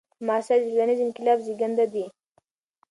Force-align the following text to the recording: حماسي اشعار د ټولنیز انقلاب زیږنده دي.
حماسي 0.19 0.53
اشعار 0.53 0.59
د 0.67 0.67
ټولنیز 0.71 0.99
انقلاب 1.01 1.37
زیږنده 1.45 1.85
دي. 1.93 2.05